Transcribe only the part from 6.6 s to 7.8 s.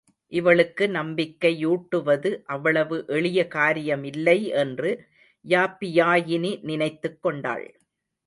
நினைத்துக் கொண்டாள்.